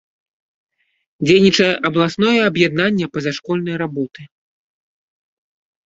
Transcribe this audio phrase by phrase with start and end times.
[1.25, 4.21] Дзейнічае абласное аб'яднанне пазашкольнай работы.